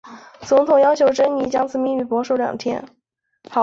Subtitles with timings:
[0.41, 2.83] 总统要求珍妮将此秘密保守两天。